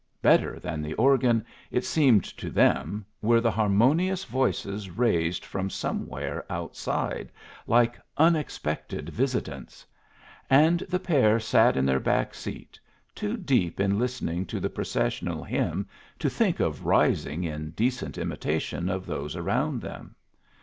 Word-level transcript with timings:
Better 0.23 0.59
than 0.59 0.81
the 0.81 0.95
organ, 0.95 1.45
it 1.69 1.85
seemed 1.85 2.23
to 2.23 2.49
them, 2.49 3.05
were 3.21 3.39
the 3.39 3.51
harmonious 3.51 4.23
voices 4.23 4.89
raised 4.89 5.45
from 5.45 5.69
somewhere 5.69 6.43
outside, 6.49 7.31
like 7.67 7.99
unexpected 8.17 9.09
visitants; 9.09 9.85
and 10.49 10.79
the 10.89 10.97
pair 10.97 11.39
sat 11.39 11.77
in 11.77 11.85
their 11.85 11.99
back 11.99 12.33
seat, 12.33 12.79
too 13.13 13.37
deep 13.37 13.79
in 13.79 13.99
listening 13.99 14.43
to 14.47 14.59
the 14.59 14.71
processional 14.71 15.43
hymn 15.43 15.87
to 16.17 16.31
think 16.31 16.59
of 16.59 16.87
rising 16.87 17.43
in 17.43 17.69
decent 17.69 18.17
imitation 18.17 18.89
of 18.89 19.05
those 19.05 19.35
around 19.35 19.81
them. 19.83 20.15